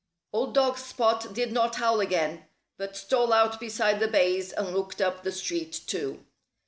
[0.33, 4.99] Old dog Spot did not howl again, but stole out beside the bays and looked
[4.99, 6.25] up the street too.